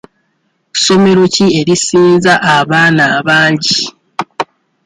Ssomero 0.77 1.23
ki 1.33 1.45
erisinza 1.59 2.33
abaana 2.55 3.03
abangi? 3.17 3.81